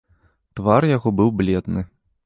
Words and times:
Твар 0.59 0.87
яго 0.97 1.15
быў 1.21 1.29
бледны. 1.43 1.89